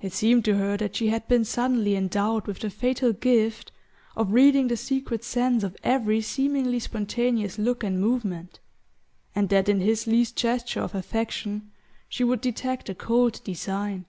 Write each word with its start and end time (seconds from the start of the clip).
It 0.00 0.12
seemed 0.12 0.44
to 0.44 0.54
her 0.56 0.76
that 0.76 0.94
she 0.94 1.08
had 1.08 1.26
been 1.26 1.44
suddenly 1.44 1.96
endowed 1.96 2.46
with 2.46 2.60
the 2.60 2.70
fatal 2.70 3.12
gift 3.12 3.72
of 4.14 4.32
reading 4.32 4.68
the 4.68 4.76
secret 4.76 5.24
sense 5.24 5.64
of 5.64 5.76
every 5.82 6.20
seemingly 6.20 6.78
spontaneous 6.78 7.58
look 7.58 7.82
and 7.82 8.00
movement, 8.00 8.60
and 9.34 9.48
that 9.48 9.68
in 9.68 9.80
his 9.80 10.06
least 10.06 10.36
gesture 10.36 10.80
of 10.82 10.94
affection 10.94 11.72
she 12.08 12.22
would 12.22 12.40
detect 12.40 12.88
a 12.88 12.94
cold 12.94 13.42
design. 13.42 14.04